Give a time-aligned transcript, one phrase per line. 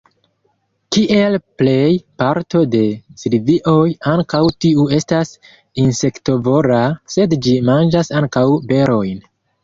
[0.95, 1.89] Kiel plej
[2.21, 2.79] parto de
[3.23, 5.33] silvioj, ankaŭ tiu estas
[5.83, 6.79] insektovora,
[7.17, 8.43] sed ĝi manĝas ankaŭ
[8.73, 9.21] berojn.